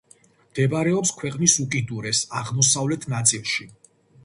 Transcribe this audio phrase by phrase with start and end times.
[0.53, 3.71] მდებარეობს ქვეყნის უკიდურეს აღმოსავლეთ ნაწილში.